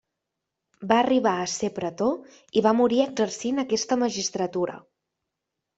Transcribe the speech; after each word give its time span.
Va 0.91 0.97
arribar 1.01 1.33
a 1.41 1.45
ser 1.57 1.69
pretor 1.77 2.41
i 2.61 2.65
va 2.69 2.75
morir 2.81 3.01
exercint 3.07 3.67
aquesta 3.67 4.01
magistratura. 4.07 4.81